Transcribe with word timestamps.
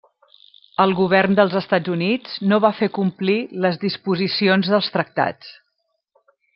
El 0.85 0.95
govern 0.99 1.37
dels 1.39 1.53
Estats 1.59 1.93
Units 1.97 2.39
no 2.53 2.59
va 2.65 2.73
fer 2.81 2.91
complir 2.97 3.39
les 3.67 3.81
disposicions 3.87 4.75
dels 4.75 4.93
tractats. 4.99 5.57